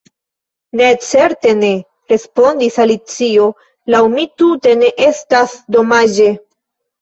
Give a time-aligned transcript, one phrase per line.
[0.79, 1.69] "Ne, certe ne!"
[2.13, 3.51] respondis Alicio.
[3.97, 6.29] "Laŭ mi tute ne estas domaĝe.»